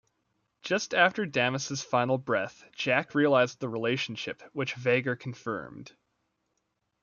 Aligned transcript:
Just 0.63 0.95
after 0.95 1.27
Damas' 1.27 1.83
final 1.83 2.17
breath, 2.17 2.63
Jak 2.73 3.13
realized 3.13 3.59
the 3.59 3.69
relationship, 3.69 4.41
which 4.51 4.73
Veger 4.73 5.15
confirmed. 5.15 5.91